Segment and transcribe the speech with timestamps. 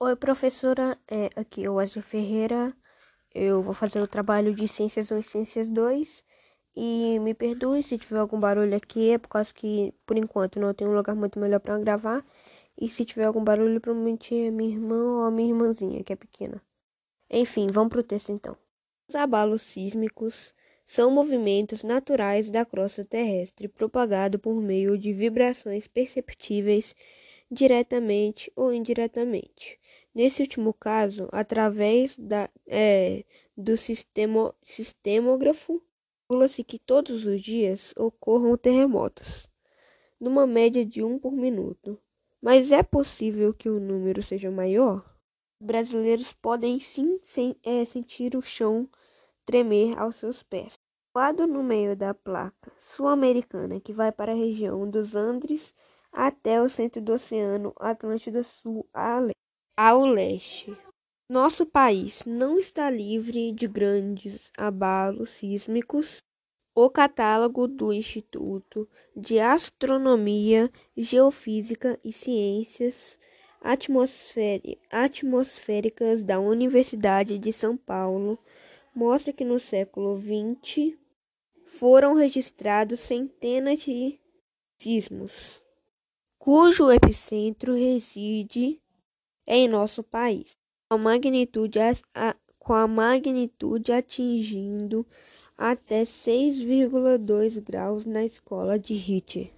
[0.00, 0.96] Oi, professora.
[1.10, 2.72] É, aqui é o Wesley Ferreira.
[3.34, 6.24] Eu vou fazer o trabalho de Ciências 1 e Ciências 2.
[6.76, 10.72] E me perdoe se tiver algum barulho aqui, é por causa que, por enquanto, não
[10.72, 12.24] tenho um lugar muito melhor para gravar.
[12.80, 16.16] E se tiver algum barulho, provavelmente é minha irmã ou a minha irmãzinha, que é
[16.16, 16.62] pequena.
[17.28, 18.56] Enfim, vamos pro texto então.
[19.08, 20.54] Os abalos sísmicos
[20.84, 26.94] são movimentos naturais da crosta terrestre propagados por meio de vibrações perceptíveis
[27.50, 29.78] diretamente ou indiretamente.
[30.14, 33.24] Nesse último caso, através da, é,
[33.56, 35.82] do sistema, sistemógrafo,
[36.28, 39.48] calcula-se que todos os dias ocorram terremotos,
[40.20, 41.98] numa média de um por minuto.
[42.40, 45.04] Mas é possível que o número seja maior?
[45.60, 48.88] Os brasileiros podem sim sem, é, sentir o chão
[49.44, 50.74] tremer aos seus pés.
[51.06, 55.74] Situado no meio da placa sul-americana que vai para a região dos Andes
[56.12, 58.86] até o centro do Oceano Atlântico Sul
[59.80, 60.76] ao leste.
[61.30, 66.20] Nosso país não está livre de grandes abalos sísmicos.
[66.74, 73.16] O catálogo do Instituto de Astronomia, Geofísica e Ciências
[74.90, 78.36] Atmosféricas da Universidade de São Paulo
[78.92, 80.98] mostra que no século XX
[81.66, 84.18] foram registrados centenas de
[84.80, 85.62] sismos
[86.36, 88.80] cujo epicentro reside
[89.50, 90.52] em nosso país,
[90.90, 91.78] com a magnitude,
[92.58, 95.06] com a magnitude atingindo
[95.56, 99.50] até 6,2 graus na escola de Richter.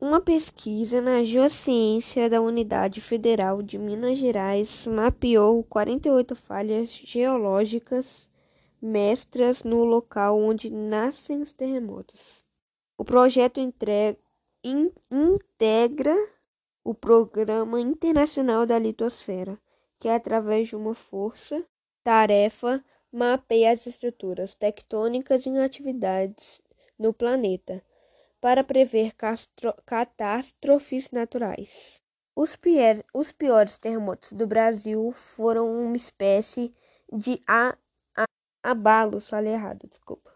[0.00, 8.30] Uma pesquisa na Geociência da Unidade Federal de Minas Gerais mapeou 48 falhas geológicas
[8.80, 12.42] mestras no local onde nascem os terremotos.
[12.96, 13.60] O projeto
[15.10, 16.16] integra
[16.82, 19.58] o Programa Internacional da Litosfera,
[19.98, 26.62] que é através de uma força-tarefa mapeia as estruturas tectônicas em atividades
[26.98, 27.82] no planeta
[28.40, 29.12] para prever
[29.84, 32.02] catástrofes naturais.
[32.34, 36.72] Os, pier, os, piores terremotos do Brasil foram uma espécie
[37.12, 37.76] de a,
[38.16, 38.24] a,
[38.62, 40.32] abalos, falei errado, desculpa.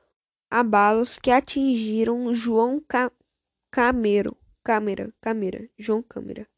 [0.50, 2.82] Abalos que atingiram João
[3.70, 6.48] Camero, Câmera, Câmera, João Câmera.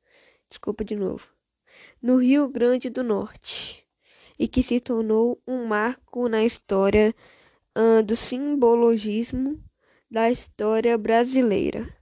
[0.49, 1.29] Desculpa de novo.
[2.01, 3.85] No Rio Grande do Norte.
[4.39, 7.13] E que se tornou um marco na história
[7.77, 9.61] uh, do simbologismo
[10.09, 11.93] da história brasileira.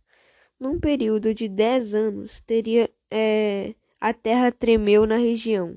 [0.60, 5.74] Num período de 10 anos, teria é, a terra tremeu na região.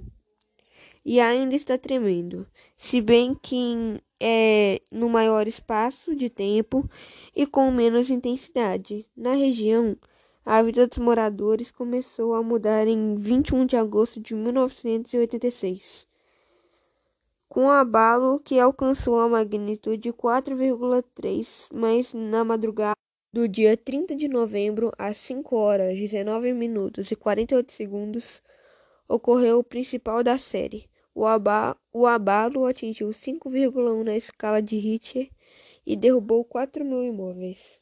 [1.06, 2.46] E ainda está tremendo,
[2.76, 6.90] se bem que em é, no maior espaço de tempo
[7.36, 9.06] e com menos intensidade.
[9.16, 9.96] Na região,
[10.50, 16.08] a vida dos moradores começou a mudar em 21 de agosto de 1986,
[17.50, 22.96] com um abalo que alcançou a magnitude 4,3, mas na madrugada
[23.34, 28.42] do dia 30 de novembro, às 5 horas 19 minutos e 48 segundos,
[29.06, 35.30] ocorreu o principal da série o, aba o abalo atingiu 5,1 na escala de Richter
[35.84, 37.82] e derrubou 4 mil imóveis.